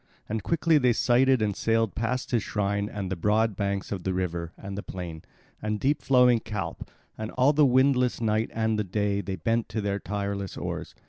[0.27, 4.15] And quickly they sighted and sailed past his shrine and the broad banks of the
[4.15, 5.21] river and the plain,
[5.61, 6.89] and deep flowing Calpe,
[7.19, 10.95] and all the windless night and the day they bent to their tireless oars.